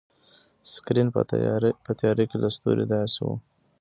سکرین 0.71 1.07
په 1.85 1.91
تیاره 1.99 2.23
کې 2.29 2.37
لکه 2.41 2.53
ستوری 2.55 2.85
داسې 2.93 3.19
و. 3.25 3.27